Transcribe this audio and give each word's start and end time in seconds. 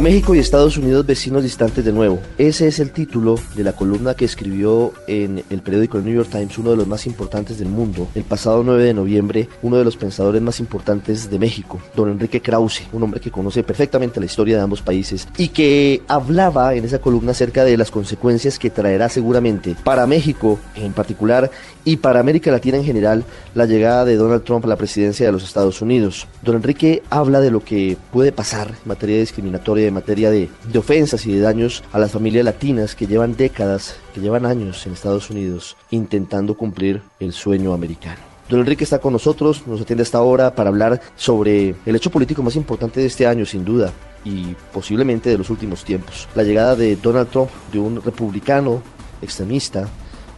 México 0.00 0.34
y 0.34 0.38
Estados 0.38 0.78
Unidos 0.78 1.04
vecinos 1.04 1.42
distantes 1.42 1.84
de 1.84 1.92
nuevo. 1.92 2.20
Ese 2.38 2.66
es 2.66 2.78
el 2.78 2.90
título 2.90 3.34
de 3.54 3.62
la 3.62 3.74
columna 3.74 4.14
que 4.14 4.24
escribió 4.24 4.94
en 5.06 5.44
el 5.50 5.60
periódico 5.60 5.98
New 5.98 6.14
York 6.14 6.30
Times, 6.30 6.56
uno 6.56 6.70
de 6.70 6.78
los 6.78 6.86
más 6.86 7.06
importantes 7.06 7.58
del 7.58 7.68
mundo, 7.68 8.08
el 8.14 8.24
pasado 8.24 8.62
9 8.64 8.82
de 8.82 8.94
noviembre, 8.94 9.48
uno 9.60 9.76
de 9.76 9.84
los 9.84 9.98
pensadores 9.98 10.40
más 10.40 10.58
importantes 10.58 11.28
de 11.28 11.38
México, 11.38 11.78
don 11.94 12.08
Enrique 12.08 12.40
Krause, 12.40 12.84
un 12.94 13.02
hombre 13.02 13.20
que 13.20 13.30
conoce 13.30 13.62
perfectamente 13.62 14.20
la 14.20 14.26
historia 14.26 14.56
de 14.56 14.62
ambos 14.62 14.80
países 14.80 15.28
y 15.36 15.48
que 15.48 16.00
hablaba 16.08 16.74
en 16.74 16.86
esa 16.86 16.98
columna 16.98 17.32
acerca 17.32 17.64
de 17.64 17.76
las 17.76 17.90
consecuencias 17.90 18.58
que 18.58 18.70
traerá 18.70 19.10
seguramente 19.10 19.76
para 19.84 20.06
México 20.06 20.58
en 20.76 20.94
particular 20.94 21.50
y 21.84 21.96
para 21.96 22.20
América 22.20 22.50
Latina 22.50 22.78
en 22.78 22.84
general 22.84 23.24
la 23.54 23.66
llegada 23.66 24.06
de 24.06 24.16
Donald 24.16 24.44
Trump 24.44 24.64
a 24.64 24.68
la 24.68 24.76
presidencia 24.76 25.26
de 25.26 25.32
los 25.32 25.44
Estados 25.44 25.82
Unidos. 25.82 26.26
Don 26.42 26.56
Enrique 26.56 27.02
habla 27.10 27.40
de 27.40 27.50
lo 27.50 27.62
que 27.62 27.98
puede 28.12 28.32
pasar 28.32 28.68
en 28.68 28.88
materia 28.88 29.18
discriminatoria, 29.18 29.89
en 29.90 29.94
materia 29.94 30.30
de, 30.30 30.48
ofensas 30.76 31.26
y 31.26 31.34
de 31.34 31.40
daños 31.40 31.84
a 31.92 31.98
las 31.98 32.12
familias 32.12 32.44
latinas 32.44 32.94
que 32.94 33.06
llevan 33.06 33.36
décadas, 33.36 34.00
que 34.14 34.20
llevan 34.20 34.46
años 34.46 34.86
en 34.86 34.94
Estados 34.94 35.30
Unidos 35.30 35.76
intentando 35.90 36.54
cumplir 36.54 37.02
el 37.20 37.32
sueño 37.32 37.74
americano. 37.74 38.18
Don 38.48 38.60
Enrique 38.60 38.82
está 38.82 38.98
con 38.98 39.12
nosotros, 39.12 39.66
nos 39.66 39.80
atiende 39.80 40.02
hasta 40.02 40.18
ahora 40.18 40.54
para 40.54 40.70
hablar 40.70 41.00
sobre 41.14 41.74
el 41.86 41.96
hecho 41.96 42.10
político 42.10 42.42
más 42.42 42.56
importante 42.56 43.00
de 43.00 43.06
este 43.06 43.26
año, 43.26 43.46
sin 43.46 43.64
duda, 43.64 43.92
y 44.24 44.56
posiblemente 44.72 45.30
de 45.30 45.38
los 45.38 45.50
últimos 45.50 45.84
tiempos. 45.84 46.28
La 46.34 46.42
llegada 46.42 46.74
de 46.74 46.96
Donald 46.96 47.28
Trump, 47.28 47.50
de 47.72 47.78
un 47.78 48.02
republicano 48.02 48.82
extremista, 49.22 49.86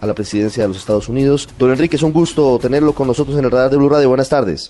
a 0.03 0.07
la 0.07 0.15
presidencia 0.15 0.65
de 0.65 0.69
los 0.69 0.79
Estados 0.79 1.09
Unidos. 1.09 1.49
Don 1.59 1.71
Enrique, 1.71 1.95
es 1.95 2.03
un 2.03 2.13
gusto 2.13 2.59
tenerlo 2.59 2.93
con 2.93 3.07
nosotros 3.07 3.39
en 3.39 3.45
el 3.45 3.51
radar 3.53 3.71
de 3.71 3.77
Blue 3.77 3.89
Radio. 3.89 4.09
Buenas 4.09 4.29
tardes. 4.29 4.69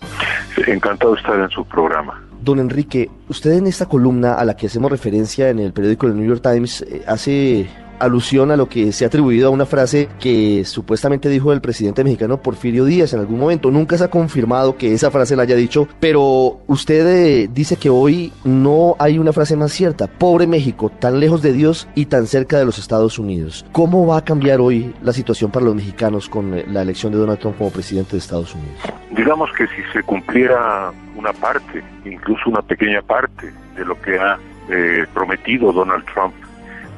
Encantado 0.67 1.15
de 1.15 1.21
estar 1.21 1.41
en 1.41 1.49
su 1.49 1.65
programa. 1.65 2.23
Don 2.43 2.59
Enrique, 2.59 3.09
usted 3.29 3.53
en 3.53 3.69
esta 3.69 3.87
columna 3.87 4.35
a 4.35 4.45
la 4.45 4.57
que 4.57 4.67
hacemos 4.67 4.91
referencia 4.91 5.49
en 5.49 5.61
el 5.61 5.73
periódico 5.73 6.09
The 6.09 6.15
New 6.15 6.27
York 6.27 6.43
Times 6.43 6.83
eh, 6.83 7.03
hace 7.07 7.69
alusión 8.03 8.51
a 8.51 8.57
lo 8.57 8.69
que 8.69 8.93
se 8.93 9.05
ha 9.05 9.09
atribuido 9.09 9.49
a 9.49 9.51
una 9.51 9.67
frase 9.67 10.09
que 10.19 10.65
supuestamente 10.65 11.29
dijo 11.29 11.53
el 11.53 11.61
presidente 11.61 12.03
mexicano 12.03 12.43
Porfirio 12.43 12.85
Díaz 12.85 13.13
en 13.13 13.21
algún 13.21 13.39
momento. 13.39 13.71
Nunca 13.71 13.97
se 13.97 14.05
ha 14.05 14.11
confirmado 14.11 14.77
que 14.77 14.93
esa 14.93 15.11
frase 15.11 15.37
la 15.37 15.45
haya 15.45 15.57
dicho, 15.57 15.89
pero 16.01 16.61
usted 16.67 17.07
eh, 17.07 17.49
dice 17.53 17.77
que 17.77 17.91
hoy 17.91 18.33
no 18.45 18.97
hay 18.99 19.19
una 19.19 19.33
frase 19.33 19.57
más 19.57 19.73
cierta. 19.73 20.07
Pobre 20.07 20.47
México, 20.47 20.91
tan 20.91 21.21
lejos 21.21 21.43
de 21.43 21.53
Dios 21.53 21.89
y 21.95 22.07
tan 22.07 22.27
cerca 22.27 22.59
de 22.59 22.65
los 22.65 22.79
Estados 22.79 23.19
Unidos. 23.19 23.65
¿Cómo 23.73 24.07
va 24.07 24.19
a 24.19 24.25
cambiar 24.25 24.61
hoy 24.61 24.95
la 25.03 25.13
situación 25.13 25.51
para 25.51 25.67
los 25.67 25.75
mexicanos 25.75 26.29
con 26.29 26.55
eh, 26.55 26.65
la 26.69 26.83
elección 26.83 27.13
de 27.13 27.19
Donald 27.19 27.39
Trump 27.39 27.57
como 27.59 27.71
presidente 27.71 28.13
de 28.13 28.19
Estados 28.19 28.55
Unidos? 28.55 28.81
Digamos 29.11 29.51
que 29.53 29.67
si 29.69 29.83
se 29.93 30.03
cumpliera 30.03 30.93
una 31.17 31.33
parte, 31.33 31.85
incluso 32.05 32.51
una 32.51 32.63
pequeña 32.63 33.03
parte 33.03 33.53
de 33.77 33.85
lo 33.85 34.01
que 34.01 34.19
ha 34.19 34.39
eh, 34.69 35.07
prometido 35.13 35.73
Donald 35.73 36.05
Trump 36.13 36.35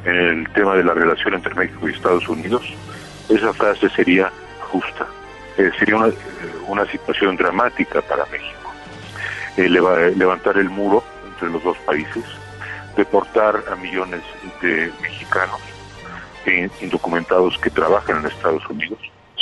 en 0.05 0.17
el 0.17 0.49
tema 0.51 0.75
de 0.75 0.85
la 0.85 0.95
relación 0.95 1.35
entre 1.35 1.55
México 1.55 1.89
y 1.89 1.93
Estados 1.93 2.29
Unidos, 2.29 2.63
esa 3.29 3.53
frase 3.53 3.89
sería 3.91 4.31
justa. 4.71 5.07
Sería 5.79 5.97
una, 5.97 6.13
una, 6.67 6.85
situación 6.87 7.37
dramática 7.37 8.03
para 8.03 8.27
México. 8.27 8.73
Eh, 9.57 9.69
levantar 9.69 10.59
el 10.59 10.69
muro 10.69 11.05
entre 11.33 11.49
los 11.49 11.63
dos 11.63 11.79
países, 11.87 12.25
deportar 12.97 13.63
a 13.71 13.77
millones 13.77 14.23
de 14.61 14.91
mexicanos 15.01 15.61
indocumentados 16.81 17.57
que 17.59 17.71
trabajan 17.71 18.19
en 18.19 18.27
Estados 18.27 18.69
Unidos, 18.69 18.99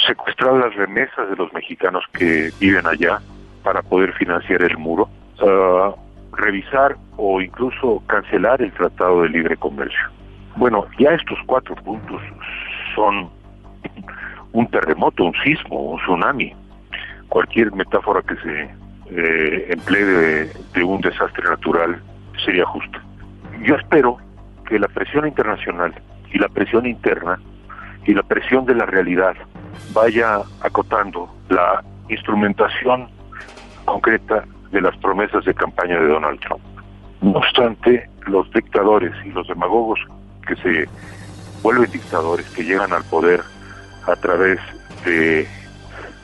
secuestrar 0.06 0.54
las 0.54 0.74
remesas 0.74 1.28
de 1.30 1.36
los 1.36 1.52
mexicanos 1.52 2.04
que 2.12 2.52
viven 2.60 2.86
allá 2.86 3.20
para 3.62 3.82
poder 3.82 4.12
financiar 4.14 4.62
el 4.62 4.76
muro, 4.78 5.08
uh, 5.40 5.94
revisar 6.36 6.96
o 7.16 7.40
incluso 7.40 8.02
cancelar 8.06 8.62
el 8.62 8.72
Tratado 8.72 9.22
de 9.22 9.30
Libre 9.30 9.56
Comercio. 9.56 10.21
Bueno, 10.56 10.86
ya 10.98 11.10
estos 11.10 11.38
cuatro 11.46 11.74
puntos 11.76 12.20
son 12.94 13.30
un 14.52 14.66
terremoto, 14.68 15.24
un 15.24 15.34
sismo, 15.44 15.92
un 15.92 15.98
tsunami. 16.00 16.52
Cualquier 17.28 17.72
metáfora 17.72 18.20
que 18.22 18.36
se 18.36 18.70
eh, 19.10 19.66
emplee 19.70 20.04
de, 20.04 20.84
un 20.84 21.00
desastre 21.00 21.44
natural 21.48 22.00
sería 22.44 22.66
justa. 22.66 23.02
Yo 23.62 23.76
espero 23.76 24.18
que 24.66 24.78
la 24.78 24.88
presión 24.88 25.26
internacional 25.26 25.94
y 26.32 26.38
la 26.38 26.48
presión 26.48 26.86
interna 26.86 27.38
y 28.06 28.14
la 28.14 28.22
presión 28.22 28.66
de 28.66 28.74
la 28.74 28.84
realidad 28.84 29.34
vaya 29.94 30.40
acotando 30.60 31.34
la 31.48 31.82
instrumentación 32.08 33.08
concreta 33.84 34.44
de 34.70 34.80
las 34.80 34.96
promesas 34.98 35.44
de 35.44 35.54
campaña 35.54 35.98
de 35.98 36.08
Donald 36.08 36.40
Trump. 36.40 36.62
No 37.22 37.38
obstante, 37.38 38.08
los 38.26 38.50
dictadores 38.52 39.12
y 39.24 39.30
los 39.30 39.46
demagogos 39.46 40.00
que 40.42 40.56
se 40.56 40.88
vuelven 41.62 41.90
dictadores, 41.90 42.46
que 42.50 42.64
llegan 42.64 42.92
al 42.92 43.04
poder 43.04 43.42
a 44.06 44.16
través 44.16 44.58
de, 45.04 45.46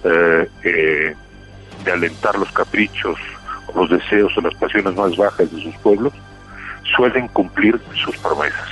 eh, 0.04 0.50
eh, 0.64 1.14
alentar 1.90 2.38
los 2.38 2.50
caprichos, 2.52 3.16
los 3.74 3.90
deseos 3.90 4.36
o 4.36 4.40
las 4.40 4.54
pasiones 4.54 4.94
más 4.94 5.16
bajas 5.16 5.50
de 5.50 5.62
sus 5.62 5.74
pueblos, 5.76 6.12
suelen 6.96 7.28
cumplir 7.28 7.80
sus 7.94 8.16
promesas. 8.18 8.68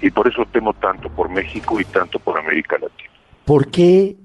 Y 0.00 0.10
por 0.10 0.26
eso 0.26 0.44
temo 0.50 0.72
tanto 0.74 1.08
por 1.10 1.28
México 1.28 1.80
y 1.80 1.84
tanto 1.84 2.18
por 2.18 2.38
América 2.38 2.76
Latina. 2.78 3.10
¿Por 3.44 3.70
qué, 3.70 4.16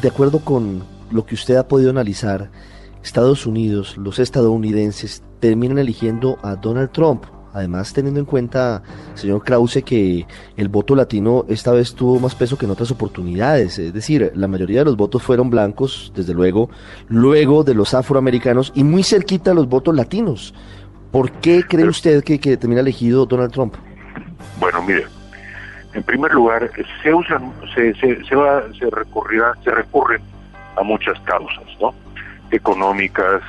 de 0.00 0.08
acuerdo 0.08 0.40
con 0.40 0.84
lo 1.10 1.26
que 1.26 1.34
usted 1.34 1.56
ha 1.56 1.66
podido 1.68 1.90
analizar, 1.90 2.50
Estados 3.02 3.46
Unidos, 3.46 3.96
los 3.96 4.18
estadounidenses, 4.18 5.22
terminan 5.40 5.78
eligiendo 5.78 6.38
a 6.42 6.54
Donald 6.54 6.90
Trump? 6.92 7.24
Además, 7.54 7.92
teniendo 7.92 8.18
en 8.18 8.26
cuenta, 8.26 8.82
señor 9.14 9.44
Krause, 9.44 9.84
que 9.84 10.26
el 10.56 10.68
voto 10.68 10.96
latino 10.96 11.44
esta 11.48 11.70
vez 11.70 11.94
tuvo 11.94 12.18
más 12.18 12.34
peso 12.34 12.58
que 12.58 12.66
en 12.66 12.72
otras 12.72 12.90
oportunidades. 12.90 13.78
Es 13.78 13.94
decir, 13.94 14.32
la 14.34 14.48
mayoría 14.48 14.80
de 14.80 14.86
los 14.86 14.96
votos 14.96 15.22
fueron 15.22 15.50
blancos, 15.50 16.12
desde 16.16 16.34
luego, 16.34 16.68
luego 17.08 17.62
de 17.62 17.74
los 17.74 17.94
afroamericanos 17.94 18.72
y 18.74 18.82
muy 18.82 19.04
cerquita 19.04 19.54
los 19.54 19.68
votos 19.68 19.94
latinos. 19.94 20.52
¿Por 21.12 21.30
qué 21.30 21.62
cree 21.62 21.86
usted 21.86 22.24
que, 22.24 22.40
que 22.40 22.56
termina 22.56 22.80
elegido 22.80 23.24
Donald 23.24 23.52
Trump? 23.52 23.76
Bueno, 24.58 24.82
mire, 24.82 25.06
en 25.92 26.02
primer 26.02 26.34
lugar, 26.34 26.68
se 27.04 27.14
usan, 27.14 27.52
se, 27.72 27.94
se, 27.94 28.24
se, 28.24 28.34
va, 28.34 28.64
se 28.76 28.90
recurrirá, 28.90 29.54
se 29.62 29.70
recurren 29.70 30.20
a 30.76 30.82
muchas 30.82 31.18
causas, 31.20 31.64
¿no? 31.80 31.94
Económicas, 32.50 33.42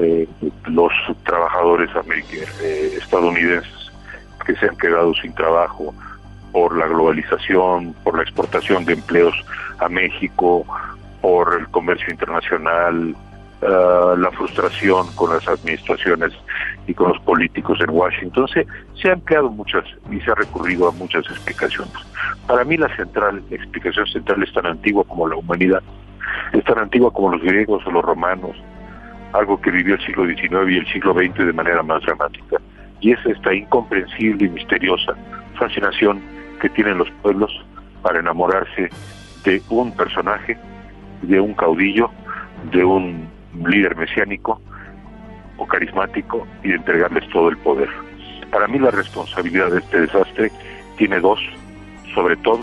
eh, 0.00 0.28
los 0.66 0.92
trabajadores 1.24 1.90
eh, 2.62 2.92
estadounidenses 2.96 3.90
que 4.46 4.54
se 4.54 4.66
han 4.66 4.76
quedado 4.76 5.12
sin 5.14 5.34
trabajo 5.34 5.92
por 6.52 6.76
la 6.78 6.86
globalización, 6.86 7.94
por 8.04 8.16
la 8.16 8.22
exportación 8.22 8.84
de 8.84 8.92
empleos 8.92 9.34
a 9.80 9.88
México, 9.88 10.64
por 11.20 11.52
el 11.58 11.66
comercio 11.68 12.12
internacional, 12.12 13.16
ah, 13.62 14.14
la 14.16 14.30
frustración 14.30 15.08
con 15.16 15.34
las 15.34 15.46
administraciones 15.48 16.32
y 16.86 16.94
con 16.94 17.08
los 17.08 17.20
políticos 17.22 17.78
en 17.80 17.90
Washington. 17.90 18.46
Se, 18.48 18.66
se 19.02 19.10
han 19.10 19.20
creado 19.20 19.50
muchas 19.50 19.84
y 20.12 20.20
se 20.20 20.30
ha 20.30 20.36
recurrido 20.36 20.88
a 20.88 20.92
muchas 20.92 21.24
explicaciones. 21.28 21.92
Para 22.46 22.62
mí 22.62 22.76
la 22.76 22.94
central, 22.94 23.42
la 23.50 23.56
explicación 23.56 24.06
central 24.06 24.44
es 24.44 24.52
tan 24.52 24.66
antigua 24.66 25.02
como 25.08 25.26
la 25.26 25.34
humanidad, 25.34 25.82
es 26.52 26.62
tan 26.64 26.78
antigua 26.78 27.12
como 27.12 27.32
los 27.32 27.42
griegos 27.42 27.84
o 27.84 27.90
los 27.90 28.04
romanos, 28.04 28.56
algo 29.32 29.60
que 29.60 29.70
vivió 29.70 29.94
el 29.94 30.04
siglo 30.04 30.26
XIX 30.26 30.70
y 30.70 30.76
el 30.78 30.86
siglo 30.92 31.14
XX 31.14 31.46
de 31.46 31.52
manera 31.52 31.82
más 31.82 32.02
dramática. 32.02 32.56
Y 33.00 33.12
es 33.12 33.26
esta 33.26 33.54
incomprensible 33.54 34.46
y 34.46 34.48
misteriosa 34.48 35.14
fascinación 35.58 36.20
que 36.60 36.68
tienen 36.70 36.98
los 36.98 37.10
pueblos 37.22 37.50
para 38.02 38.20
enamorarse 38.20 38.88
de 39.44 39.62
un 39.70 39.92
personaje, 39.92 40.56
de 41.22 41.40
un 41.40 41.54
caudillo, 41.54 42.10
de 42.72 42.84
un 42.84 43.28
líder 43.66 43.96
mesiánico 43.96 44.60
o 45.56 45.66
carismático 45.66 46.46
y 46.62 46.68
de 46.68 46.76
entregarles 46.76 47.28
todo 47.30 47.48
el 47.48 47.56
poder. 47.58 47.88
Para 48.50 48.66
mí 48.66 48.78
la 48.78 48.90
responsabilidad 48.90 49.70
de 49.70 49.80
este 49.80 50.00
desastre 50.00 50.50
tiene 50.96 51.20
dos, 51.20 51.40
sobre 52.14 52.36
todo, 52.36 52.60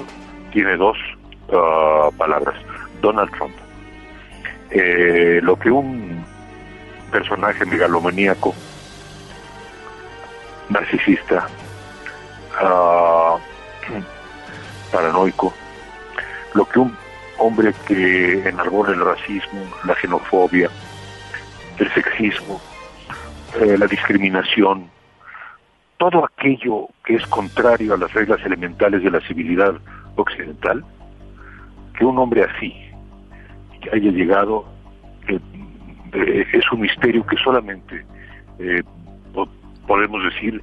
tiene 0.51 0.77
dos 0.77 0.97
ah, 1.53 2.09
palabras. 2.17 2.55
Donald 3.01 3.29
Trump. 3.31 3.53
Eh, 4.71 5.39
lo 5.43 5.57
que 5.57 5.69
un 5.69 6.25
personaje 7.11 7.65
megalomaníaco, 7.65 8.53
narcisista, 10.69 11.47
uh, 12.61 13.39
paranoico, 14.91 15.53
lo 16.53 16.65
que 16.65 16.79
un 16.79 16.97
hombre 17.37 17.73
que 17.87 18.47
enarbola 18.47 18.91
el 18.93 19.03
racismo, 19.03 19.61
la 19.83 19.95
xenofobia, 19.95 20.69
el 21.77 21.93
sexismo, 21.93 22.61
eh, 23.61 23.77
la 23.77 23.87
discriminación, 23.87 24.89
todo 25.97 26.25
aquello 26.25 26.89
que 27.03 27.15
es 27.15 27.25
contrario 27.27 27.93
a 27.93 27.97
las 27.97 28.13
reglas 28.13 28.39
elementales 28.45 29.03
de 29.03 29.11
la 29.11 29.21
civilidad 29.21 29.75
occidental, 30.15 30.83
que 31.97 32.05
un 32.05 32.17
hombre 32.17 32.43
así 32.43 32.73
haya 33.91 34.11
llegado 34.11 34.65
eh, 36.15 36.45
es 36.53 36.71
un 36.71 36.81
misterio 36.81 37.25
que 37.25 37.37
solamente 37.37 38.05
eh, 38.59 38.81
podemos 39.87 40.23
decir 40.23 40.61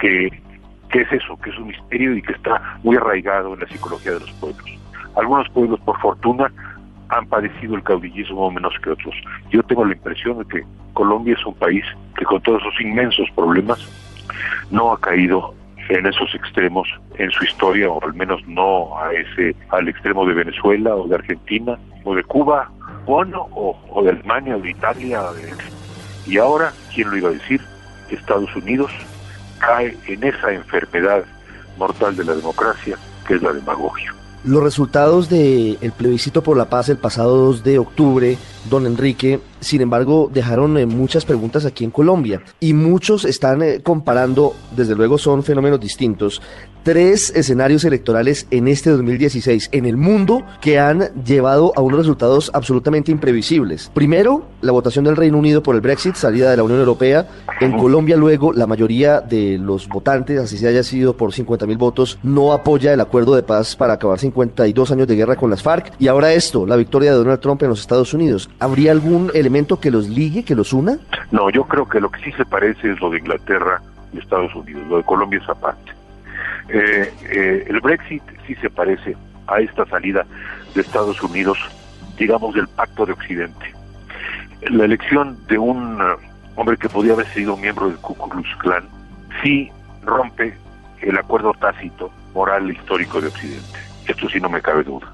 que, 0.00 0.26
es 0.26 1.12
eso, 1.12 1.36
que 1.40 1.50
es 1.50 1.58
un 1.58 1.68
misterio 1.68 2.16
y 2.16 2.22
que 2.22 2.32
está 2.32 2.78
muy 2.82 2.96
arraigado 2.96 3.54
en 3.54 3.60
la 3.60 3.66
psicología 3.66 4.12
de 4.12 4.20
los 4.20 4.32
pueblos. 4.32 4.64
Algunos 5.16 5.48
pueblos, 5.50 5.80
por 5.80 5.98
fortuna, 6.00 6.52
han 7.08 7.26
padecido 7.26 7.74
el 7.74 7.82
caudillismo 7.82 8.50
menos 8.50 8.74
que 8.82 8.90
otros. 8.90 9.14
Yo 9.50 9.62
tengo 9.64 9.84
la 9.84 9.92
impresión 9.92 10.38
de 10.38 10.44
que 10.46 10.64
Colombia 10.92 11.34
es 11.34 11.44
un 11.44 11.54
país 11.54 11.84
que 12.16 12.24
con 12.24 12.40
todos 12.42 12.62
esos 12.62 12.80
inmensos 12.80 13.28
problemas 13.34 13.78
no 14.70 14.92
ha 14.92 15.00
caído 15.00 15.54
en 15.88 16.06
esos 16.06 16.34
extremos 16.34 16.88
en 17.18 17.30
su 17.30 17.44
historia, 17.44 17.90
o 17.90 18.02
al 18.02 18.14
menos 18.14 18.40
no 18.46 18.98
a 18.98 19.12
ese, 19.12 19.54
al 19.70 19.88
extremo 19.88 20.24
de 20.26 20.34
Venezuela 20.34 20.94
o 20.94 21.06
de 21.06 21.16
Argentina 21.16 21.78
o 22.04 22.14
de 22.14 22.22
Cuba, 22.24 22.70
bueno, 23.06 23.48
o, 23.52 23.76
o 23.90 24.02
de 24.02 24.10
Alemania 24.10 24.56
o 24.56 24.60
de 24.60 24.70
Italia. 24.70 25.22
y 26.26 26.38
ahora, 26.38 26.72
¿quién 26.94 27.10
lo 27.10 27.16
iba 27.16 27.28
a 27.28 27.32
decir? 27.32 27.60
Estados 28.10 28.54
Unidos 28.56 28.90
cae 29.58 29.96
en 30.06 30.24
esa 30.24 30.52
enfermedad 30.52 31.24
mortal 31.76 32.16
de 32.16 32.24
la 32.24 32.34
democracia 32.34 32.98
que 33.26 33.34
es 33.34 33.42
la 33.42 33.52
demagogia. 33.52 34.14
Los 34.44 34.62
resultados 34.62 35.30
del 35.30 35.92
plebiscito 35.96 36.42
por 36.42 36.56
la 36.56 36.68
paz 36.68 36.90
el 36.90 36.98
pasado 36.98 37.36
2 37.36 37.64
de 37.64 37.78
octubre, 37.78 38.36
don 38.70 38.86
Enrique, 38.86 39.40
sin 39.60 39.80
embargo, 39.80 40.30
dejaron 40.32 40.76
eh, 40.78 40.86
muchas 40.86 41.24
preguntas 41.24 41.64
aquí 41.64 41.84
en 41.84 41.90
Colombia 41.90 42.42
y 42.60 42.74
muchos 42.74 43.24
están 43.24 43.62
eh, 43.62 43.80
comparando, 43.82 44.54
desde 44.76 44.94
luego 44.94 45.18
son 45.18 45.42
fenómenos 45.42 45.80
distintos, 45.80 46.42
tres 46.82 47.32
escenarios 47.34 47.84
electorales 47.84 48.46
en 48.50 48.68
este 48.68 48.90
2016 48.90 49.70
en 49.72 49.86
el 49.86 49.96
mundo 49.96 50.44
que 50.60 50.78
han 50.78 51.10
llevado 51.24 51.72
a 51.76 51.80
unos 51.80 52.00
resultados 52.00 52.50
absolutamente 52.52 53.10
imprevisibles. 53.10 53.90
Primero, 53.94 54.46
la 54.60 54.72
votación 54.72 55.06
del 55.06 55.16
Reino 55.16 55.38
Unido 55.38 55.62
por 55.62 55.74
el 55.74 55.80
Brexit, 55.80 56.14
salida 56.14 56.50
de 56.50 56.58
la 56.58 56.62
Unión 56.62 56.80
Europea. 56.80 57.26
En 57.60 57.78
Colombia 57.78 58.16
luego 58.16 58.52
la 58.52 58.66
mayoría 58.66 59.20
de 59.20 59.58
los 59.58 59.88
votantes, 59.88 60.38
así 60.38 60.58
se 60.58 60.68
haya 60.68 60.82
sido 60.82 61.16
por 61.16 61.32
50 61.32 61.66
mil 61.66 61.78
votos, 61.78 62.18
no 62.22 62.52
apoya 62.52 62.92
el 62.92 63.00
acuerdo 63.00 63.34
de 63.34 63.42
paz 63.42 63.76
para 63.76 63.94
acabar 63.94 64.18
52 64.18 64.90
años 64.90 65.08
de 65.08 65.16
guerra 65.16 65.36
con 65.36 65.48
las 65.48 65.62
FARC. 65.62 65.92
Y 65.98 66.08
ahora 66.08 66.34
esto, 66.34 66.66
la 66.66 66.76
victoria 66.76 67.12
de 67.12 67.16
Donald 67.16 67.40
Trump 67.40 67.62
en 67.62 67.70
los 67.70 67.80
Estados 67.80 68.12
Unidos. 68.12 68.50
¿Habría 68.60 68.92
algún 68.92 69.30
elemento 69.34 69.80
que 69.80 69.90
los 69.90 70.08
ligue, 70.08 70.44
que 70.44 70.54
los 70.54 70.72
una? 70.72 70.98
No, 71.30 71.50
yo 71.50 71.64
creo 71.64 71.88
que 71.88 72.00
lo 72.00 72.10
que 72.10 72.22
sí 72.22 72.32
se 72.32 72.44
parece 72.44 72.92
es 72.92 73.00
lo 73.00 73.10
de 73.10 73.18
Inglaterra 73.18 73.82
y 74.12 74.18
Estados 74.18 74.54
Unidos. 74.54 74.86
Lo 74.88 74.98
de 74.98 75.02
Colombia 75.04 75.40
es 75.42 75.48
aparte. 75.48 75.92
Eh, 76.68 77.12
eh, 77.30 77.64
el 77.68 77.80
Brexit 77.80 78.22
sí 78.46 78.54
se 78.56 78.70
parece 78.70 79.16
a 79.46 79.60
esta 79.60 79.84
salida 79.86 80.24
de 80.74 80.80
Estados 80.80 81.22
Unidos, 81.22 81.58
digamos, 82.16 82.54
del 82.54 82.68
pacto 82.68 83.04
de 83.04 83.12
Occidente. 83.12 83.74
La 84.70 84.84
elección 84.84 85.36
de 85.46 85.58
un 85.58 86.00
uh, 86.00 86.16
hombre 86.56 86.76
que 86.76 86.88
podía 86.88 87.12
haber 87.12 87.26
sido 87.28 87.56
miembro 87.56 87.88
del 87.88 87.98
Ku 87.98 88.14
Klux 88.16 88.48
Klan 88.58 88.84
sí 89.42 89.70
rompe 90.04 90.56
el 91.02 91.18
acuerdo 91.18 91.52
tácito 91.54 92.10
moral 92.32 92.70
histórico 92.70 93.20
de 93.20 93.28
Occidente. 93.28 93.78
Esto 94.06 94.28
sí 94.28 94.40
no 94.40 94.48
me 94.48 94.62
cabe 94.62 94.84
duda. 94.84 95.12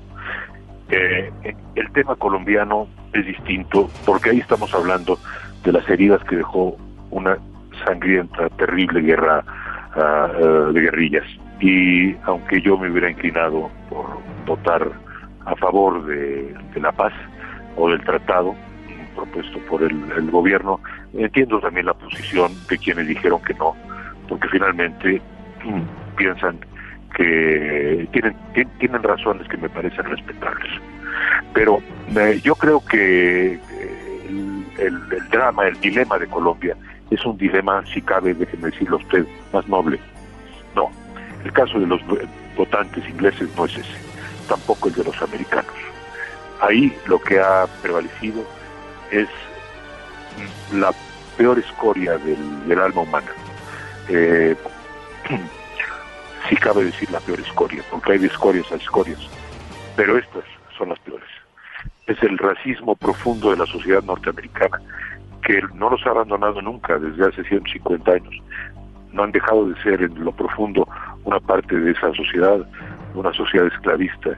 Eh, 0.91 1.31
el 1.77 1.93
tema 1.93 2.17
colombiano 2.17 2.89
es 3.13 3.27
distinto 3.27 3.89
porque 4.05 4.31
ahí 4.31 4.39
estamos 4.39 4.75
hablando 4.75 5.19
de 5.65 5.73
las 5.73 5.89
heridas 5.89 6.23
que 6.25 6.37
dejó 6.37 6.77
una 7.11 7.39
sangrienta, 7.85 8.49
terrible 8.51 9.01
guerra 9.01 9.45
uh, 9.97 10.73
de 10.73 10.81
guerrillas. 10.81 11.25
Y 11.61 12.17
aunque 12.25 12.61
yo 12.63 12.79
me 12.79 12.91
hubiera 12.91 13.11
inclinado 13.11 13.71
por 13.89 14.07
votar 14.47 14.91
a 15.45 15.55
favor 15.57 16.05
de, 16.07 16.55
la 16.77 16.93
paz 16.93 17.13
o 17.77 17.91
del 17.91 18.03
tratado 18.03 18.55
propuesto 19.15 19.59
por 19.69 19.83
el, 19.83 20.31
gobierno, 20.31 20.81
entiendo 21.13 21.61
también 21.61 21.87
la 21.87 21.95
posición 21.95 22.53
de 22.69 22.79
quienes 22.79 23.07
dijeron 23.07 23.43
que 23.43 23.55
no, 23.55 23.75
porque 24.29 24.49
finalmente 24.49 25.21
mm, 25.65 26.17
piensan 26.17 26.59
que 27.17 28.09
tienen, 28.13 28.37
tienen 28.79 29.03
razones 29.03 29.49
que 29.49 29.57
me 29.57 29.69
parecen 29.69 30.05
respetables. 30.05 30.71
Pero 31.53 31.83
eh, 32.17 32.41
yo 32.43 32.55
creo 32.55 32.85
que 32.85 33.55
eh, 33.55 34.21
el, 34.79 35.05
el, 35.11 35.29
drama, 35.31 35.67
el 35.67 35.81
dilema 35.81 36.19
de 36.19 36.27
Colombia 36.27 36.77
es 37.11 37.25
un 37.25 37.37
dilema, 37.37 37.85
si 37.93 38.01
cabe, 38.01 38.35
déjeme 38.35 38.71
decirlo 38.71 38.97
a 38.97 39.01
usted, 39.01 39.27
más 39.53 39.67
noble. 39.69 39.99
No, 40.75 40.91
el 41.45 41.53
caso 41.53 41.79
de 41.79 41.87
los 41.87 42.01
votantes 42.57 43.07
ingleses 43.09 43.49
no 43.57 43.65
es 43.65 43.77
ese, 43.77 43.99
tampoco 44.49 44.89
el 44.89 44.95
de 44.95 45.05
los 45.05 45.23
americanos. 45.23 45.75
Ahí 46.61 46.95
lo 47.07 47.21
que 47.21 47.41
ha 47.41 47.67
prevalecido 47.83 48.45
es 49.11 49.29
la 50.73 50.93
peor 51.37 51.59
escoria 51.59 52.19
del, 52.19 52.79
alma 52.79 53.03
humana. 53.03 53.33
Eh, 54.09 54.55
si 56.51 56.57
cabe 56.57 56.85
decir 56.85 57.09
la 57.13 57.21
peor 57.21 57.39
escoria, 57.39 57.81
porque 57.91 58.13
hay 58.13 58.19
de 58.19 58.27
escorias 58.27 58.71
a 58.73 58.75
escorias, 58.75 59.21
pero 59.97 60.19
estas 60.19 60.43
son 60.77 60.89
las 60.89 60.99
peores. 60.99 61.29
Es 62.09 62.21
el 62.25 62.37
racismo 62.39 62.97
profundo 62.97 63.53
de 63.53 63.57
la 63.57 63.67
sociedad 63.67 64.03
norteamericana, 64.03 64.81
que 65.45 65.63
no 65.75 65.91
los 65.91 66.05
ha 66.05 66.11
abandonado 66.11 66.61
nunca 66.61 66.99
desde 66.99 67.29
hace 67.29 67.45
150 67.45 68.11
años. 68.11 68.35
No 69.13 69.23
han 69.23 69.31
dejado 69.31 69.69
de 69.69 69.81
ser 69.81 70.03
en 70.03 70.25
lo 70.25 70.33
profundo 70.33 70.89
una 71.25 71.39
parte 71.39 71.79
de 71.79 71.93
esa 71.93 72.13
sociedad, 72.15 72.67
una 73.15 73.33
sociedad 73.33 73.69
esclavista, 73.69 74.37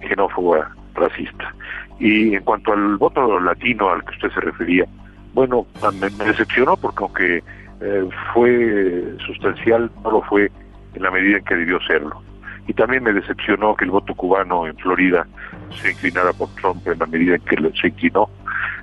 xenófoba, 0.00 0.74
racista. 0.94 1.54
Y 1.98 2.34
en 2.34 2.42
cuanto 2.42 2.72
al 2.72 2.96
voto 2.96 3.38
latino 3.38 3.90
al 3.90 4.02
que 4.04 4.12
usted 4.12 4.30
se 4.32 4.40
refería, 4.40 4.86
bueno, 5.34 5.66
me, 6.00 6.08
decepcionó 6.24 6.76
porque 6.78 7.04
aunque 7.04 7.44
eh, 7.82 8.08
fue 8.32 9.14
sustancial, 9.26 9.90
no 10.02 10.10
lo 10.10 10.22
fue 10.22 10.50
en 10.94 11.02
la 11.02 11.10
medida 11.10 11.38
en 11.38 11.44
que 11.44 11.56
debió 11.56 11.80
serlo. 11.80 12.22
Y 12.66 12.74
también 12.74 13.02
me 13.02 13.12
decepcionó 13.12 13.74
que 13.74 13.84
el 13.84 13.90
voto 13.90 14.14
cubano 14.14 14.66
en 14.66 14.76
Florida 14.76 15.26
se 15.80 15.92
inclinara 15.92 16.32
por 16.32 16.48
Trump 16.56 16.86
en 16.86 16.98
la 16.98 17.06
medida 17.06 17.34
en 17.34 17.42
que 17.42 17.56
se 17.80 17.88
inclinó. 17.88 18.28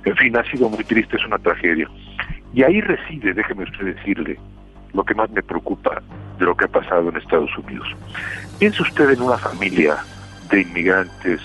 En 0.04 0.16
fin, 0.16 0.36
ha 0.36 0.44
sido 0.44 0.68
muy 0.68 0.84
triste, 0.84 1.16
es 1.16 1.24
una 1.24 1.38
tragedia. 1.38 1.88
Y 2.52 2.62
ahí 2.62 2.80
reside, 2.80 3.34
déjeme 3.34 3.64
usted 3.64 3.94
decirle, 3.94 4.38
lo 4.92 5.04
que 5.04 5.14
más 5.14 5.30
me 5.30 5.42
preocupa 5.42 6.02
de 6.38 6.44
lo 6.44 6.56
que 6.56 6.64
ha 6.64 6.68
pasado 6.68 7.08
en 7.08 7.16
Estados 7.16 7.56
Unidos. 7.58 7.88
Piense 8.58 8.82
usted 8.82 9.10
en 9.10 9.22
una 9.22 9.38
familia 9.38 9.98
de 10.50 10.62
inmigrantes 10.62 11.40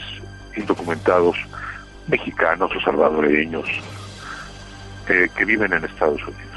indocumentados, 0.55 1.37
mexicanos 2.07 2.71
o 2.75 2.81
salvadoreños, 2.81 3.67
eh, 5.09 5.27
que 5.35 5.45
viven 5.45 5.73
en 5.73 5.83
Estados 5.83 6.21
Unidos. 6.23 6.53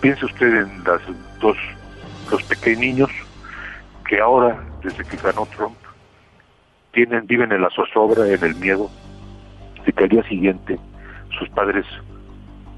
Piense 0.00 0.24
usted 0.24 0.62
en 0.62 0.84
las 0.84 1.00
dos, 1.40 1.56
los 2.30 2.42
pequeños 2.44 3.10
que 4.08 4.20
ahora, 4.20 4.62
desde 4.82 5.04
que 5.04 5.16
ganó 5.16 5.46
Trump, 5.56 5.76
tienen, 6.92 7.26
viven 7.26 7.52
en 7.52 7.62
la 7.62 7.70
zozobra, 7.70 8.26
en 8.28 8.42
el 8.42 8.54
miedo 8.56 8.90
de 9.84 9.92
que 9.92 10.04
al 10.04 10.10
día 10.10 10.22
siguiente 10.24 10.78
sus 11.38 11.48
padres, 11.50 11.84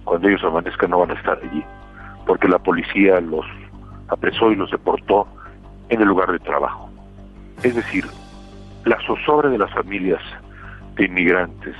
cuando 0.05 0.28
ellos 0.28 0.43
amanezcan, 0.45 0.90
no 0.90 1.00
van 1.00 1.11
a 1.11 1.14
estar 1.14 1.38
allí 1.43 1.64
porque 2.28 2.47
la 2.47 2.59
policía 2.59 3.21
los 3.21 3.47
apresó 4.09 4.52
y 4.52 4.57
los 4.57 4.71
deportó 4.71 5.26
en 5.88 6.02
el 6.02 6.09
lugar 6.09 6.31
de 6.31 6.38
trabajo. 6.38 6.90
Es 7.62 7.75
decir, 7.75 8.05
la 8.85 8.99
zozobra 9.07 9.49
de 9.49 9.57
las 9.57 9.73
familias 9.73 10.21
de 10.97 11.07
inmigrantes 11.07 11.75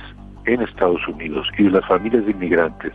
en 0.45 0.61
Estados 0.61 1.07
Unidos 1.07 1.47
y 1.57 1.63
de 1.65 1.69
las 1.69 1.87
familias 1.87 2.25
de 2.25 2.31
inmigrantes, 2.31 2.93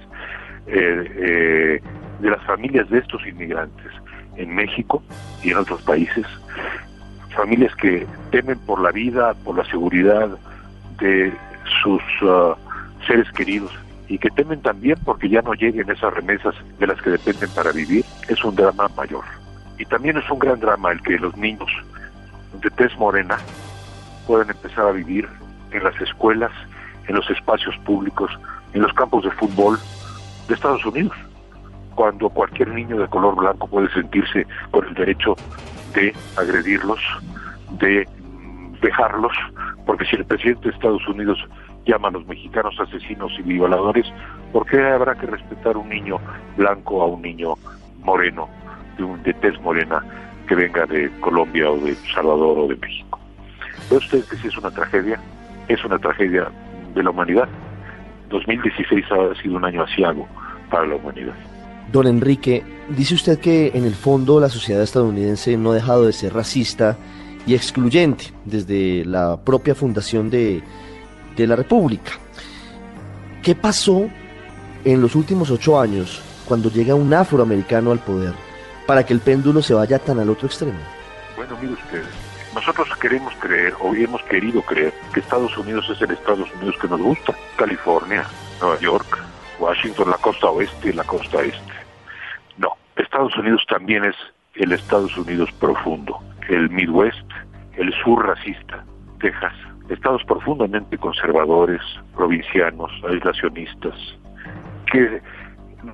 eh, 0.66 1.12
eh, 1.16 1.82
de 2.20 2.30
las 2.30 2.42
familias 2.44 2.90
de 2.90 2.98
estos 2.98 3.24
inmigrantes 3.24 3.92
en 4.36 4.54
México 4.54 5.02
y 5.42 5.50
en 5.50 5.58
otros 5.58 5.82
países, 5.82 6.26
familias 7.34 7.74
que 7.76 8.06
temen 8.30 8.58
por 8.60 8.80
la 8.80 8.90
vida, 8.90 9.34
por 9.44 9.56
la 9.56 9.64
seguridad 9.66 10.28
de 10.98 11.32
sus 11.82 12.02
uh, 12.22 12.54
seres 13.06 13.30
queridos 13.32 13.72
y 14.08 14.18
que 14.18 14.30
temen 14.30 14.60
también 14.60 14.98
porque 15.04 15.28
ya 15.28 15.42
no 15.42 15.54
lleguen 15.54 15.90
esas 15.90 16.12
remesas 16.12 16.54
de 16.78 16.86
las 16.86 17.00
que 17.00 17.10
dependen 17.10 17.50
para 17.50 17.72
vivir, 17.72 18.04
es 18.28 18.44
un 18.44 18.54
drama 18.54 18.88
mayor. 18.96 19.24
Y 19.78 19.84
también 19.86 20.16
es 20.16 20.30
un 20.30 20.38
gran 20.38 20.60
drama 20.60 20.92
el 20.92 21.02
que 21.02 21.18
los 21.18 21.36
niños 21.36 21.70
de 22.60 22.70
tez 22.70 22.96
morena 22.98 23.38
puedan 24.26 24.50
empezar 24.50 24.86
a 24.86 24.92
vivir 24.92 25.28
en 25.72 25.82
las 25.82 25.98
escuelas, 26.00 26.52
en 27.08 27.16
los 27.16 27.28
espacios 27.30 27.76
públicos, 27.78 28.30
en 28.72 28.82
los 28.82 28.92
campos 28.92 29.24
de 29.24 29.30
fútbol 29.32 29.78
de 30.48 30.54
Estados 30.54 30.84
Unidos, 30.84 31.16
cuando 31.94 32.28
cualquier 32.30 32.68
niño 32.68 32.98
de 32.98 33.08
color 33.08 33.36
blanco 33.36 33.66
puede 33.66 33.90
sentirse 33.92 34.46
con 34.70 34.86
el 34.86 34.94
derecho 34.94 35.36
de 35.94 36.12
agredirlos, 36.36 37.00
de 37.78 38.06
dejarlos, 38.82 39.32
porque 39.86 40.04
si 40.04 40.16
el 40.16 40.24
presidente 40.24 40.68
de 40.68 40.74
Estados 40.74 41.06
Unidos 41.08 41.38
llama 41.86 42.08
a 42.08 42.12
los 42.12 42.26
mexicanos 42.26 42.74
asesinos 42.80 43.32
y 43.38 43.42
violadores, 43.42 44.06
¿por 44.52 44.66
qué 44.66 44.82
habrá 44.82 45.14
que 45.14 45.26
respetar 45.26 45.76
un 45.76 45.88
niño 45.88 46.18
blanco 46.56 47.02
a 47.02 47.06
un 47.06 47.22
niño 47.22 47.54
moreno, 48.02 48.48
de, 48.96 49.04
un, 49.04 49.22
de 49.22 49.34
tez 49.34 49.60
morena, 49.60 50.02
que 50.46 50.54
venga 50.54 50.86
de 50.86 51.10
Colombia 51.20 51.70
o 51.70 51.76
de 51.78 51.94
Salvador 52.14 52.58
o 52.58 52.68
de 52.68 52.76
México? 52.76 53.18
¿Ve 53.90 53.96
usted 53.96 54.24
que 54.24 54.36
si 54.36 54.48
es 54.48 54.56
una 54.56 54.70
tragedia? 54.70 55.18
Es 55.68 55.84
una 55.84 55.98
tragedia 55.98 56.48
de 56.94 57.02
la 57.02 57.10
humanidad. 57.10 57.48
2016 58.30 59.04
ha 59.12 59.42
sido 59.42 59.56
un 59.56 59.64
año 59.64 59.82
asiago 59.82 60.26
para 60.70 60.86
la 60.86 60.96
humanidad. 60.96 61.34
Don 61.92 62.06
Enrique, 62.06 62.64
dice 62.88 63.14
usted 63.14 63.38
que 63.38 63.72
en 63.74 63.84
el 63.84 63.94
fondo 63.94 64.40
la 64.40 64.48
sociedad 64.48 64.82
estadounidense 64.82 65.56
no 65.56 65.72
ha 65.72 65.74
dejado 65.74 66.06
de 66.06 66.12
ser 66.12 66.34
racista 66.34 66.96
y 67.46 67.54
excluyente 67.54 68.32
desde 68.44 69.04
la 69.04 69.36
propia 69.36 69.74
fundación 69.74 70.30
de, 70.30 70.62
la 71.36 71.56
República. 71.56 72.12
¿Qué 73.42 73.54
pasó 73.54 74.08
en 74.84 75.00
los 75.00 75.14
últimos 75.14 75.50
ocho 75.50 75.78
años 75.80 76.22
cuando 76.46 76.70
llega 76.70 76.94
un 76.94 77.12
afroamericano 77.12 77.92
al 77.92 77.98
poder 77.98 78.32
para 78.86 79.04
que 79.04 79.12
el 79.12 79.20
péndulo 79.20 79.62
se 79.62 79.74
vaya 79.74 79.98
tan 79.98 80.18
al 80.18 80.30
otro 80.30 80.46
extremo? 80.46 80.78
Bueno, 81.36 81.56
mire 81.60 81.74
usted, 81.74 82.02
nosotros 82.54 82.88
queremos 83.00 83.34
creer, 83.40 83.74
o 83.80 83.94
hemos 83.94 84.22
querido 84.22 84.62
creer, 84.62 84.94
que 85.12 85.20
Estados 85.20 85.56
Unidos 85.58 85.88
es 85.90 86.00
el 86.00 86.12
Estados 86.12 86.48
Unidos 86.56 86.76
que 86.80 86.88
nos 86.88 87.00
gusta. 87.00 87.34
California, 87.56 88.24
Nueva 88.60 88.78
York, 88.78 89.18
Washington, 89.58 90.10
la 90.10 90.18
costa 90.18 90.46
oeste 90.48 90.90
y 90.90 90.92
la 90.92 91.04
costa 91.04 91.42
este. 91.42 91.73
Estados 93.14 93.36
Unidos 93.36 93.64
también 93.68 94.04
es 94.04 94.16
el 94.56 94.72
Estados 94.72 95.16
Unidos 95.16 95.48
profundo, 95.60 96.18
el 96.48 96.68
Midwest, 96.68 97.30
el 97.76 97.94
sur 98.02 98.26
racista, 98.26 98.84
Texas, 99.20 99.52
estados 99.88 100.24
profundamente 100.24 100.98
conservadores, 100.98 101.80
provincianos, 102.16 102.90
aislacionistas, 103.08 103.94
que 104.90 105.22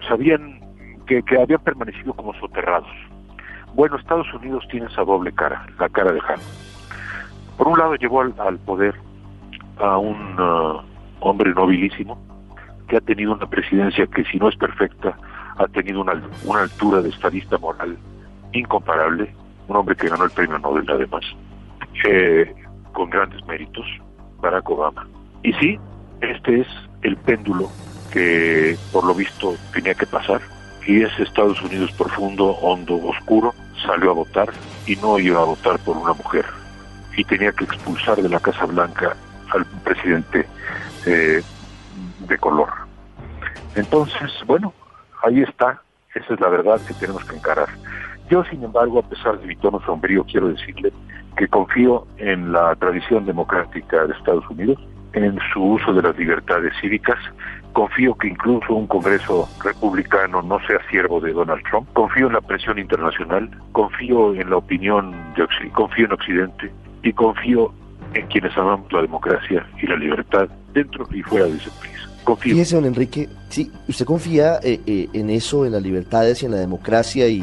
sabían 0.09 0.61
que, 1.07 1.23
habían 1.39 1.61
permanecido 1.61 2.15
como 2.15 2.33
soterrados. 2.41 2.89
Bueno, 3.75 3.97
Estados 3.97 4.33
Unidos 4.33 4.67
tiene 4.71 4.87
esa 4.87 5.05
doble 5.05 5.31
cara, 5.33 5.67
la 5.79 5.91
cara 5.91 6.13
de 6.13 6.21
Han. 6.21 6.41
Por 7.59 7.69
un 7.69 7.79
lado 7.79 7.97
llevó 7.97 8.23
al, 8.23 8.59
poder 8.61 8.95
a 9.77 9.99
un 9.99 10.41
uh, 10.41 10.81
hombre 11.21 11.53
nobilísimo 11.53 12.19
que 12.89 12.97
ha 12.97 13.01
tenido 13.03 13.35
una 13.35 13.47
presidencia 13.47 14.07
que 14.07 14.25
si 14.25 14.39
no 14.39 14.49
es 14.49 14.57
perfecta, 14.57 15.19
ha 15.57 15.67
tenido 15.69 16.01
una, 16.01 16.21
una 16.45 16.63
altura 16.63 17.03
de 17.03 17.11
estadista 17.11 17.59
moral 17.59 17.97
incomparable, 18.53 19.35
un 19.69 19.77
hombre 19.77 19.97
que 19.97 20.09
ganó 20.09 20.25
el 20.25 20.31
premio 20.31 20.59
Nobel 20.59 20.89
además, 20.89 21.25
eh, 22.05 22.55
con 22.93 23.11
grandes 23.11 23.45
méritos, 23.47 23.87
Barack 24.41 24.69
Obama. 24.69 25.07
Y 25.43 25.53
sí, 25.55 25.79
este 26.21 26.61
es 26.61 26.69
el 27.03 27.17
péndulo 27.17 27.71
que 28.13 28.77
por 28.93 29.05
lo 29.05 29.15
visto 29.15 29.55
tenía 29.73 29.95
que 29.95 30.07
pasar, 30.07 30.41
y 30.87 31.03
es 31.03 31.19
Estados 31.19 31.63
Unidos 31.63 31.93
profundo, 31.93 32.47
hondo, 32.63 32.97
oscuro, 33.07 33.55
salió 33.87 34.11
a 34.11 34.15
votar 34.15 34.51
y 34.87 34.97
no 34.97 35.19
iba 35.19 35.41
a 35.41 35.45
votar 35.45 35.79
por 35.81 35.97
una 35.97 36.13
mujer, 36.13 36.45
y 37.17 37.25
tenía 37.25 37.53
que 37.53 37.65
expulsar 37.65 38.21
de 38.21 38.29
la 38.29 38.41
Casa 38.41 38.65
Blanca 38.67 39.17
al 39.53 39.65
presidente 39.85 40.47
eh, 41.07 41.43
de 42.21 42.39
color. 42.39 42.69
Entonces, 43.77 44.31
bueno, 44.47 44.73
ahí 45.23 45.43
está, 45.43 45.83
esa 46.15 46.35
es 46.35 46.41
la 46.41 46.49
verdad 46.49 46.81
que 46.87 46.95
tenemos 46.95 47.25
que 47.25 47.37
encarar. 47.37 47.69
Yo, 48.29 48.45
sin 48.45 48.63
embargo, 48.63 49.01
a 49.01 49.09
pesar 49.09 49.39
de 49.41 49.47
mi 49.47 49.57
tono 49.57 49.81
sombrío, 49.85 50.25
quiero 50.25 50.49
decirle 50.49 50.93
que 51.37 51.49
confío 51.49 52.07
en 52.19 52.53
la 52.53 52.75
tradición 52.77 53.27
democrática 53.27 54.07
de 54.07 54.15
Estados 54.15 54.49
Unidos, 54.51 54.79
en 55.13 55.39
su 55.53 55.63
uso 55.63 55.93
de 55.93 56.03
las 56.03 56.17
libertades 56.17 56.73
cívicas. 56.81 57.19
Confío 57.73 58.15
que 58.17 58.29
incluso 58.29 58.75
un 58.75 58.87
Congreso 58.87 59.49
republicano 59.63 60.43
no 60.43 60.59
sea 60.67 60.79
siervo 60.91 61.21
de 61.21 61.33
Donald 61.33 61.63
Trump. 61.69 61.89
Confío 61.93 62.27
en 62.27 62.35
la 62.35 62.41
presión 62.41 62.79
internacional, 62.79 63.51
confío 63.73 64.35
en 64.35 64.51
la 64.51 64.57
opinión 64.57 65.13
de 65.37 65.43
Occidente, 65.45 65.75
confío 65.75 66.07
en 66.07 66.13
Occidente 66.13 66.73
y 67.03 67.13
confío 67.13 67.73
en 68.15 68.27
quienes 68.27 68.57
amamos 68.57 68.93
la 68.93 69.03
democracia 69.03 69.67
y 69.81 69.87
la 69.87 69.97
libertad 69.97 70.49
dentro 70.73 71.07
y 71.13 71.23
fuera 71.23 71.47
de 71.47 71.57
ese 71.57 71.71
país. 71.71 72.10
Confío. 72.31 72.55
Fíjese, 72.55 72.77
don 72.77 72.85
Enrique, 72.85 73.29
sí, 73.49 73.73
usted 73.89 74.05
confía 74.05 74.61
eh, 74.63 74.81
eh, 74.87 75.09
en 75.13 75.31
eso, 75.31 75.67
en 75.67 75.73
las 75.73 75.83
libertades 75.83 76.41
y 76.43 76.47
en 76.47 76.53
la 76.53 76.59
democracia 76.59 77.27
y, 77.27 77.43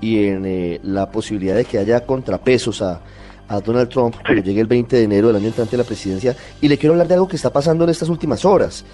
y 0.00 0.26
en 0.26 0.44
eh, 0.44 0.80
la 0.82 1.10
posibilidad 1.12 1.54
de 1.54 1.64
que 1.64 1.78
haya 1.78 2.04
contrapesos 2.04 2.82
a, 2.82 3.00
a 3.46 3.60
Donald 3.60 3.88
Trump 3.88 4.16
cuando 4.20 4.42
llegue 4.42 4.60
el 4.60 4.66
20 4.66 4.96
de 4.96 5.02
enero 5.04 5.28
del 5.28 5.36
año 5.36 5.46
entrante 5.46 5.76
a 5.76 5.78
la 5.78 5.84
presidencia. 5.84 6.34
Y 6.60 6.66
le 6.66 6.76
quiero 6.76 6.94
hablar 6.94 7.06
de 7.06 7.14
algo 7.14 7.28
que 7.28 7.36
está 7.36 7.52
pasando 7.52 7.84
en 7.84 7.90
estas 7.90 8.08
últimas 8.08 8.44
horas, 8.44 8.84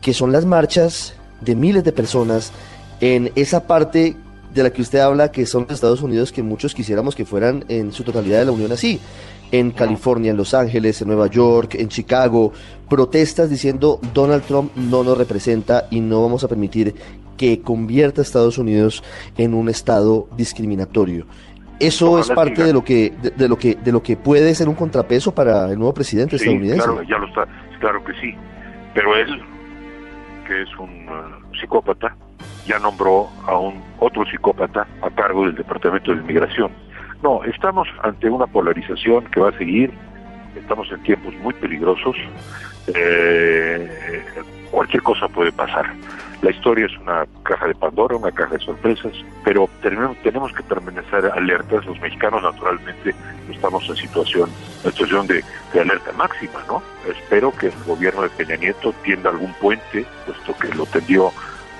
que 0.00 0.14
son 0.14 0.30
las 0.30 0.44
marchas 0.44 1.14
de 1.40 1.56
miles 1.56 1.82
de 1.82 1.90
personas 1.90 2.52
en 3.00 3.32
esa 3.34 3.66
parte 3.66 4.16
de 4.54 4.62
la 4.62 4.70
que 4.70 4.82
usted 4.82 5.00
habla, 5.00 5.32
que 5.32 5.44
son 5.44 5.62
los 5.62 5.72
Estados 5.72 6.02
Unidos, 6.02 6.30
que 6.30 6.44
muchos 6.44 6.72
quisiéramos 6.72 7.16
que 7.16 7.24
fueran 7.24 7.64
en 7.68 7.92
su 7.92 8.04
totalidad 8.04 8.38
de 8.38 8.44
la 8.44 8.52
Unión 8.52 8.70
así. 8.70 9.00
En 9.50 9.70
California, 9.70 10.30
en 10.30 10.36
Los 10.36 10.52
Ángeles, 10.52 11.00
en 11.00 11.08
Nueva 11.08 11.28
York, 11.28 11.76
en 11.76 11.88
Chicago, 11.88 12.52
protestas 12.88 13.48
diciendo 13.48 14.00
Donald 14.12 14.44
Trump 14.44 14.72
no 14.76 15.02
nos 15.02 15.16
representa 15.16 15.86
y 15.90 16.00
no 16.00 16.22
vamos 16.22 16.44
a 16.44 16.48
permitir 16.48 16.94
que 17.36 17.62
convierta 17.62 18.20
a 18.20 18.24
Estados 18.24 18.58
Unidos 18.58 19.02
en 19.38 19.54
un 19.54 19.68
estado 19.68 20.28
discriminatorio. 20.36 21.26
Eso 21.80 22.18
es 22.18 22.28
parte 22.30 22.64
de 22.64 22.72
lo 22.72 22.82
que 22.82 23.12
de, 23.36 23.48
lo 23.48 23.56
que 23.56 23.76
de 23.76 23.92
lo 23.92 24.02
que 24.02 24.16
puede 24.16 24.54
ser 24.54 24.68
un 24.68 24.74
contrapeso 24.74 25.32
para 25.32 25.70
el 25.70 25.78
nuevo 25.78 25.94
presidente 25.94 26.36
estadounidense. 26.36 26.84
Claro, 26.84 27.02
ya 27.02 27.18
lo 27.18 27.26
está, 27.28 27.46
claro 27.78 28.04
que 28.04 28.12
sí. 28.14 28.34
Pero 28.94 29.16
él, 29.16 29.40
que 30.46 30.62
es 30.62 30.76
un 30.76 31.08
uh, 31.08 31.56
psicópata, 31.60 32.16
ya 32.66 32.80
nombró 32.80 33.28
a 33.46 33.56
un 33.56 33.80
otro 34.00 34.24
psicópata 34.26 34.88
a 35.02 35.10
cargo 35.10 35.44
del 35.46 35.54
Departamento 35.54 36.12
de 36.12 36.20
Inmigración. 36.20 36.72
No, 37.22 37.42
estamos 37.44 37.88
ante 38.02 38.30
una 38.30 38.46
polarización 38.46 39.24
que 39.26 39.40
va 39.40 39.48
a 39.50 39.58
seguir. 39.58 39.92
Estamos 40.56 40.90
en 40.92 41.02
tiempos 41.02 41.34
muy 41.36 41.54
peligrosos. 41.54 42.16
Eh, 42.88 44.24
cualquier 44.70 45.02
cosa 45.02 45.28
puede 45.28 45.52
pasar. 45.52 45.92
La 46.40 46.52
historia 46.52 46.86
es 46.86 46.96
una 46.98 47.26
caja 47.42 47.66
de 47.66 47.74
Pandora, 47.74 48.14
una 48.14 48.30
caja 48.30 48.54
de 48.54 48.60
sorpresas, 48.60 49.12
pero 49.44 49.68
tenemos, 49.82 50.52
que 50.52 50.62
permanecer 50.62 51.26
alertas. 51.26 51.84
Los 51.84 51.98
mexicanos, 52.00 52.44
naturalmente, 52.44 53.12
estamos 53.50 53.88
en 53.88 53.96
situación, 53.96 54.48
en 54.84 54.92
situación 54.92 55.26
de, 55.26 55.42
alerta 55.80 56.12
máxima, 56.12 56.62
¿no? 56.68 56.80
Espero 57.10 57.50
que 57.50 57.66
el 57.66 57.84
gobierno 57.84 58.22
de 58.22 58.30
Peña 58.30 58.54
Nieto 58.54 58.92
tienda 59.02 59.30
algún 59.30 59.52
puente, 59.54 60.06
puesto 60.26 60.56
que 60.56 60.72
lo 60.76 60.86
tendió 60.86 61.32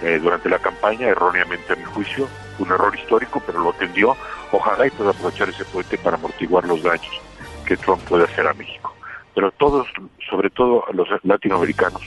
eh, 0.02 0.18
durante 0.20 0.48
la 0.48 0.58
campaña, 0.58 1.06
erróneamente 1.06 1.72
a 1.72 1.76
mi 1.76 1.84
juicio, 1.84 2.26
un 2.58 2.72
error 2.72 2.92
histórico, 2.96 3.40
pero 3.46 3.60
lo 3.60 3.72
tendió. 3.74 4.16
Ojalá 4.52 4.86
y 4.86 4.90
pueda 4.90 5.10
aprovechar 5.10 5.48
ese 5.48 5.64
puente 5.66 5.98
para 5.98 6.16
amortiguar 6.16 6.64
los 6.64 6.82
daños 6.82 7.20
que 7.66 7.76
Trump 7.76 8.00
puede 8.08 8.24
hacer 8.24 8.46
a 8.46 8.54
México. 8.54 8.94
Pero 9.34 9.50
todos, 9.52 9.86
sobre 10.30 10.50
todo 10.50 10.84
los 10.92 11.08
latinoamericanos, 11.22 12.02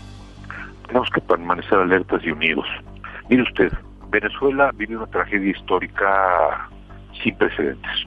tenemos 0.87 1.09
que 1.11 1.21
permanecer 1.21 1.75
alertas 1.75 2.21
y 2.23 2.31
unidos. 2.31 2.65
Mire 3.29 3.43
usted, 3.43 3.71
Venezuela 4.09 4.71
vive 4.73 4.97
una 4.97 5.07
tragedia 5.07 5.51
histórica 5.51 6.69
sin 7.23 7.35
precedentes. 7.35 8.05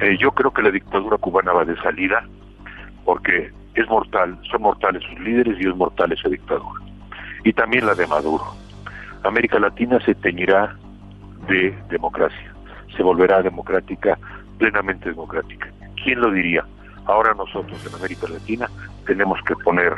Eh, 0.00 0.16
yo 0.18 0.32
creo 0.32 0.52
que 0.52 0.62
la 0.62 0.70
dictadura 0.70 1.18
cubana 1.18 1.52
va 1.52 1.64
de 1.64 1.76
salida 1.82 2.26
porque 3.04 3.52
es 3.74 3.88
mortal, 3.88 4.38
son 4.50 4.62
mortales 4.62 5.02
sus 5.04 5.20
líderes 5.20 5.56
y 5.60 5.68
es 5.68 5.76
mortal 5.76 6.12
esa 6.12 6.28
dictadura. 6.28 6.80
Y 7.44 7.52
también 7.52 7.86
la 7.86 7.94
de 7.94 8.06
Maduro. 8.06 8.44
América 9.24 9.58
Latina 9.58 10.00
se 10.04 10.14
teñirá 10.14 10.76
de 11.48 11.76
democracia, 11.88 12.51
se 12.96 13.02
volverá 13.02 13.42
democrática, 13.42 14.18
plenamente 14.58 15.08
democrática. 15.08 15.70
¿Quién 16.02 16.20
lo 16.20 16.30
diría? 16.30 16.64
Ahora 17.06 17.34
nosotros 17.34 17.78
en 17.86 17.94
América 17.94 18.28
Latina 18.28 18.70
tenemos 19.06 19.38
que 19.46 19.54
poner 19.56 19.92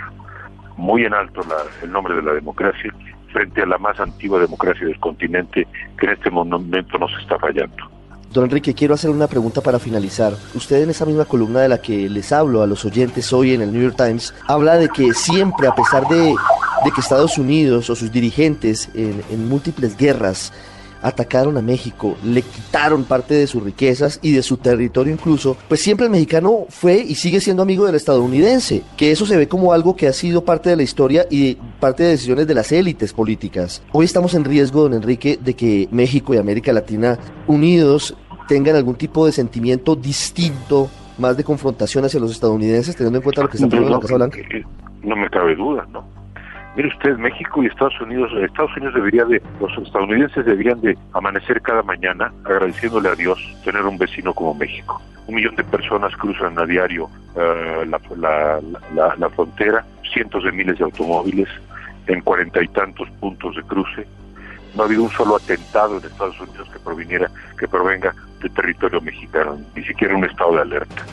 muy 0.76 1.04
en 1.04 1.14
alto 1.14 1.42
el 1.82 1.92
nombre 1.92 2.14
de 2.16 2.22
la 2.22 2.32
democracia 2.32 2.92
frente 3.32 3.62
a 3.62 3.66
la 3.66 3.78
más 3.78 3.98
antigua 4.00 4.40
democracia 4.40 4.86
del 4.86 4.98
continente 5.00 5.66
que 5.98 6.06
en 6.06 6.12
este 6.12 6.30
momento 6.30 6.98
nos 6.98 7.12
está 7.20 7.38
fallando. 7.38 7.90
Don 8.32 8.44
Enrique, 8.44 8.74
quiero 8.74 8.94
hacer 8.94 9.10
una 9.10 9.28
pregunta 9.28 9.60
para 9.60 9.78
finalizar. 9.78 10.32
Usted 10.54 10.82
en 10.82 10.90
esa 10.90 11.06
misma 11.06 11.24
columna 11.24 11.60
de 11.60 11.68
la 11.68 11.80
que 11.80 12.08
les 12.08 12.32
hablo 12.32 12.62
a 12.62 12.66
los 12.66 12.84
oyentes 12.84 13.32
hoy 13.32 13.54
en 13.54 13.62
el 13.62 13.72
New 13.72 13.82
York 13.82 13.96
Times, 13.96 14.34
habla 14.48 14.74
de 14.74 14.88
que 14.88 15.14
siempre, 15.14 15.68
a 15.68 15.74
pesar 15.74 16.08
de, 16.08 16.34
de 16.84 16.90
que 16.92 17.00
Estados 17.00 17.38
Unidos 17.38 17.90
o 17.90 17.94
sus 17.94 18.10
dirigentes 18.10 18.90
en, 18.94 19.22
en 19.30 19.48
múltiples 19.48 19.96
guerras 19.96 20.52
atacaron 21.04 21.58
a 21.58 21.62
México, 21.62 22.16
le 22.24 22.40
quitaron 22.40 23.04
parte 23.04 23.34
de 23.34 23.46
sus 23.46 23.62
riquezas 23.62 24.18
y 24.22 24.32
de 24.32 24.42
su 24.42 24.56
territorio 24.56 25.12
incluso, 25.12 25.54
pues 25.68 25.82
siempre 25.82 26.06
el 26.06 26.10
mexicano 26.10 26.64
fue 26.70 26.96
y 26.96 27.14
sigue 27.14 27.40
siendo 27.40 27.62
amigo 27.62 27.84
del 27.84 27.94
estadounidense, 27.94 28.82
que 28.96 29.12
eso 29.12 29.26
se 29.26 29.36
ve 29.36 29.46
como 29.46 29.74
algo 29.74 29.96
que 29.96 30.08
ha 30.08 30.14
sido 30.14 30.44
parte 30.44 30.70
de 30.70 30.76
la 30.76 30.82
historia 30.82 31.26
y 31.30 31.56
parte 31.78 32.04
de 32.04 32.10
decisiones 32.10 32.46
de 32.46 32.54
las 32.54 32.72
élites 32.72 33.12
políticas. 33.12 33.82
Hoy 33.92 34.06
estamos 34.06 34.32
en 34.34 34.44
riesgo, 34.44 34.82
don 34.82 34.94
Enrique, 34.94 35.38
de 35.38 35.54
que 35.54 35.88
México 35.90 36.32
y 36.32 36.38
América 36.38 36.72
Latina 36.72 37.18
unidos 37.46 38.16
tengan 38.48 38.74
algún 38.74 38.94
tipo 38.94 39.26
de 39.26 39.32
sentimiento 39.32 39.94
distinto, 39.94 40.88
más 41.18 41.36
de 41.36 41.44
confrontación 41.44 42.06
hacia 42.06 42.18
los 42.18 42.30
estadounidenses, 42.30 42.96
teniendo 42.96 43.18
en 43.18 43.22
cuenta 43.22 43.42
lo 43.42 43.48
que 43.48 43.58
está 43.58 43.68
pasando 43.68 43.88
en 43.88 43.92
la 43.92 44.00
Casa 44.00 44.14
Blanca. 44.14 44.38
No 45.02 45.16
me 45.16 45.28
cabe 45.28 45.54
duda, 45.54 45.86
¿no? 45.92 46.23
Mire 46.76 46.88
usted, 46.88 47.16
México 47.18 47.62
y 47.62 47.66
Estados 47.66 48.00
Unidos, 48.00 48.32
Estados 48.42 48.76
Unidos 48.76 48.94
debería 48.94 49.24
de, 49.24 49.40
los 49.60 49.78
estadounidenses 49.78 50.44
deberían 50.44 50.80
de 50.80 50.98
amanecer 51.12 51.62
cada 51.62 51.84
mañana 51.84 52.32
agradeciéndole 52.44 53.10
a 53.10 53.14
Dios 53.14 53.38
tener 53.64 53.82
un 53.82 53.96
vecino 53.96 54.34
como 54.34 54.54
México. 54.54 55.00
Un 55.28 55.36
millón 55.36 55.54
de 55.54 55.62
personas 55.62 56.16
cruzan 56.16 56.58
a 56.58 56.66
diario 56.66 57.08
eh, 57.36 57.86
la, 57.86 59.30
frontera, 59.30 59.84
cientos 60.12 60.42
de 60.42 60.50
miles 60.50 60.78
de 60.78 60.84
automóviles 60.84 61.48
en 62.08 62.20
cuarenta 62.22 62.60
y 62.62 62.68
tantos 62.68 63.08
puntos 63.20 63.54
de 63.54 63.62
cruce. 63.62 64.04
no 64.74 64.82
ha 64.82 64.86
habido 64.86 65.04
un 65.04 65.10
solo 65.10 65.36
atentado 65.36 65.98
en 65.98 66.04
Estados 66.04 66.40
Unidos 66.40 66.68
que 66.72 66.80
proviniera, 66.80 67.30
que 67.56 67.68
provenga 67.68 68.12
de 68.42 68.48
territorio 68.50 69.00
mexicano, 69.00 69.58
ni 69.76 69.84
siquiera 69.84 70.16
un 70.16 70.24
estado 70.24 70.56
de 70.56 70.62
alerta. 70.62 71.06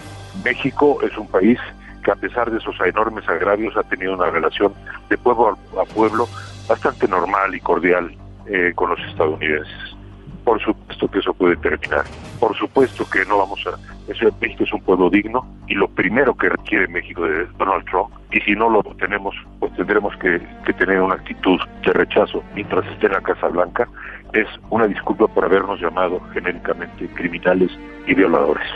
México 0.44 0.98
es 1.04 1.16
un 1.18 1.28
país 1.28 1.60
que 2.02 2.12
a 2.12 2.16
pesar 2.16 2.50
de 2.52 2.58
esos 2.58 2.76
enormes 2.82 3.28
agravios 3.28 3.76
ha 3.78 3.84
tenido 3.84 4.14
una 4.14 4.30
relación 4.30 4.74
de 5.10 5.18
pueblo 5.18 5.58
a 5.80 5.86
pueblo 5.86 6.28
bastante 6.68 7.08
normal 7.08 7.56
y 7.56 7.60
cordial 7.60 8.12
eh, 8.48 8.72
con 8.76 8.90
los 8.90 9.00
estadounidenses. 9.10 9.96
Por 10.44 10.60
supuesto 10.62 11.08
que 11.08 11.20
eso 11.20 11.34
puede 11.34 11.56
terminar. 11.58 12.04
Por 12.40 12.58
supuesto 12.58 13.08
que 13.10 13.24
no 13.26 13.38
vamos 13.38 13.64
a... 13.68 13.78
Eso, 14.12 14.36
México 14.42 14.64
es 14.64 14.74
un 14.74 14.82
pueblo 14.82 15.10
digno 15.10 15.46
y 15.68 15.76
lo 15.76 15.88
primero 15.88 16.36
que 16.36 16.50
requiere 16.50 16.88
México 16.88 17.24
de 17.24 17.46
Donald 17.58 17.86
Trump, 17.86 18.10
y 18.32 18.42
si 18.42 18.54
no 18.54 18.70
lo 18.70 18.82
tenemos, 18.96 19.36
pues 19.60 19.74
tendremos 19.76 20.16
que, 20.18 20.42
que 20.66 20.74
tener 20.74 21.00
una 21.02 21.16
actitud 21.16 21.60
de 21.86 21.94
rechazo 21.94 22.44
mientras 22.56 22.86
esté 22.88 23.06
en 23.06 23.14
la 23.14 23.22
Casa 23.22 23.48
Blanca, 23.48 23.88
es 24.34 24.48
una 24.70 24.88
disculpa 24.88 25.28
por 25.28 25.46
habernos 25.46 25.80
llamado 25.80 26.20
genéricamente 26.34 27.08
criminales 27.14 27.72
y 28.08 28.16
violadores. 28.16 28.68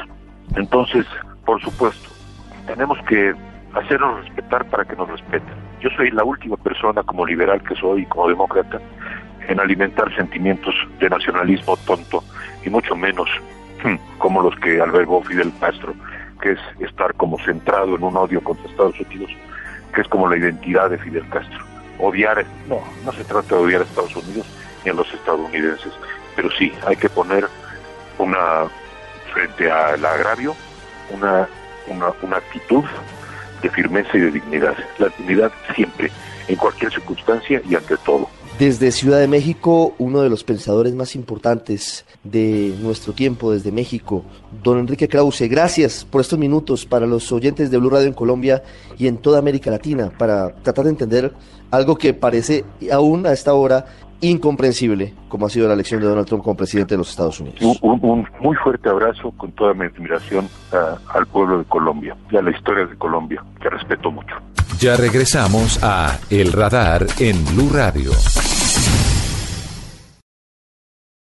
Entonces, 0.55 1.05
por 1.45 1.61
supuesto, 1.61 2.09
tenemos 2.67 2.97
que 3.07 3.33
hacernos 3.73 4.23
respetar 4.25 4.65
para 4.65 4.85
que 4.85 4.95
nos 4.95 5.09
respeten. 5.09 5.53
Yo 5.81 5.89
soy 5.91 6.11
la 6.11 6.23
última 6.23 6.57
persona 6.57 7.03
como 7.03 7.25
liberal 7.25 7.61
que 7.61 7.75
soy 7.75 8.03
y 8.03 8.05
como 8.05 8.29
demócrata 8.29 8.79
en 9.47 9.59
alimentar 9.59 10.13
sentimientos 10.15 10.73
de 10.99 11.09
nacionalismo 11.09 11.77
tonto 11.77 12.23
y 12.65 12.69
mucho 12.69 12.95
menos 12.95 13.29
hmm, 13.83 13.95
como 14.17 14.41
los 14.41 14.55
que 14.59 14.81
albergó 14.81 15.21
Fidel 15.21 15.51
Castro, 15.59 15.93
que 16.41 16.53
es 16.53 16.59
estar 16.79 17.13
como 17.15 17.37
centrado 17.39 17.95
en 17.95 18.03
un 18.03 18.17
odio 18.17 18.41
contra 18.41 18.69
Estados 18.69 18.99
Unidos, 18.99 19.31
que 19.93 20.01
es 20.01 20.07
como 20.07 20.27
la 20.27 20.37
identidad 20.37 20.89
de 20.89 20.97
Fidel 20.97 21.27
Castro. 21.29 21.63
Odiar, 21.99 22.43
no, 22.67 22.81
no 23.05 23.11
se 23.11 23.23
trata 23.23 23.55
de 23.55 23.61
odiar 23.61 23.81
a 23.81 23.85
Estados 23.85 24.15
Unidos 24.15 24.47
ni 24.83 24.91
a 24.91 24.93
los 24.93 25.11
estadounidenses, 25.13 25.93
pero 26.35 26.49
sí 26.51 26.71
hay 26.85 26.95
que 26.95 27.09
poner 27.09 27.47
una, 28.17 28.65
frente 29.33 29.71
al 29.71 30.03
agravio, 30.05 30.55
una, 31.11 31.47
una, 31.87 32.37
actitud 32.37 32.83
de 33.61 33.69
firmeza 33.69 34.09
y 34.13 34.21
de 34.21 34.31
dignidad. 34.31 34.75
La 34.99 35.09
dignidad 35.17 35.51
siempre, 35.75 36.11
en 36.47 36.55
cualquier 36.55 36.91
circunstancia 36.91 37.61
y 37.69 37.75
ante 37.75 37.97
todo. 37.97 38.29
Desde 38.59 38.93
Ciudad 38.93 39.19
de 39.19 39.27
México, 39.27 39.93
uno 39.97 40.21
de 40.21 40.29
los 40.29 40.45
pensadores 40.45 40.95
más 40.95 41.15
importantes 41.15 42.05
de 42.23 42.73
nuestro 42.79 43.11
tiempo 43.11 43.51
desde 43.51 43.69
México, 43.69 44.23
don 44.63 44.79
Enrique 44.79 45.09
Krause, 45.09 45.49
gracias 45.49 46.05
por 46.05 46.21
estos 46.21 46.39
minutos 46.39 46.85
para 46.85 47.05
los 47.05 47.29
oyentes 47.33 47.69
de 47.69 47.77
Blue 47.77 47.89
Radio 47.89 48.07
en 48.07 48.13
Colombia 48.13 48.63
y 48.97 49.07
en 49.07 49.17
toda 49.17 49.39
América 49.39 49.71
Latina, 49.71 50.09
para 50.17 50.55
tratar 50.63 50.85
de 50.85 50.91
entender 50.91 51.33
algo 51.69 51.97
que 51.97 52.13
parece 52.13 52.63
aún 52.89 53.25
a 53.25 53.33
esta 53.33 53.53
hora 53.53 53.87
incomprensible, 54.21 55.13
como 55.29 55.45
ha 55.45 55.49
sido 55.49 55.67
la 55.67 55.73
elección 55.73 56.01
de 56.01 56.07
Donald 56.07 56.27
Trump 56.27 56.43
como 56.43 56.55
presidente 56.55 56.95
de 56.95 56.97
los 56.99 57.09
Estados 57.09 57.39
Unidos. 57.39 57.59
Un, 57.81 58.27
muy 58.39 58.55
fuerte 58.57 58.89
abrazo 58.89 59.31
con 59.37 59.51
toda 59.51 59.73
mi 59.73 59.85
admiración 59.85 60.47
al 60.71 61.25
pueblo 61.27 61.59
de 61.59 61.65
Colombia 61.65 62.15
y 62.31 62.37
a 62.37 62.41
la 62.41 62.51
historia 62.51 62.85
de 62.85 62.95
Colombia, 62.97 63.43
que 63.61 63.69
respeto 63.69 64.11
mucho. 64.11 64.35
Ya 64.79 64.97
regresamos 64.97 65.79
a 65.83 66.19
El 66.29 66.51
Radar 66.51 67.05
en 67.19 67.43
Blue 67.45 67.69
Radio. 67.71 68.11